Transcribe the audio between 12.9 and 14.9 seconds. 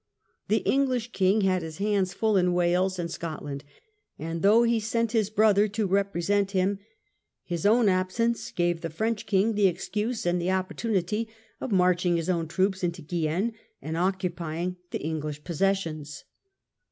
Guienne and occupying